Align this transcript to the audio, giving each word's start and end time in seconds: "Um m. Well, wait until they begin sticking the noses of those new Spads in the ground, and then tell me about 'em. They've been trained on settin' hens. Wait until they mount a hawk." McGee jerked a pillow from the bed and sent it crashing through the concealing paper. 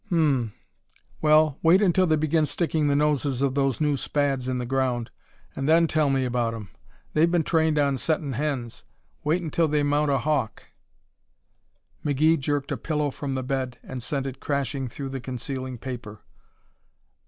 "Um 0.09 0.17
m. 0.17 0.53
Well, 1.21 1.59
wait 1.61 1.79
until 1.79 2.07
they 2.07 2.15
begin 2.15 2.47
sticking 2.47 2.87
the 2.87 2.95
noses 2.95 3.43
of 3.43 3.53
those 3.53 3.79
new 3.79 3.95
Spads 3.95 4.49
in 4.49 4.57
the 4.57 4.65
ground, 4.65 5.11
and 5.55 5.69
then 5.69 5.85
tell 5.85 6.09
me 6.09 6.25
about 6.25 6.55
'em. 6.55 6.69
They've 7.13 7.29
been 7.29 7.43
trained 7.43 7.77
on 7.77 7.99
settin' 7.99 8.33
hens. 8.33 8.83
Wait 9.23 9.43
until 9.43 9.67
they 9.67 9.83
mount 9.83 10.09
a 10.09 10.17
hawk." 10.17 10.63
McGee 12.03 12.39
jerked 12.39 12.71
a 12.71 12.77
pillow 12.77 13.11
from 13.11 13.35
the 13.35 13.43
bed 13.43 13.77
and 13.83 14.01
sent 14.01 14.25
it 14.25 14.39
crashing 14.39 14.87
through 14.87 15.09
the 15.09 15.21
concealing 15.21 15.77
paper. 15.77 16.21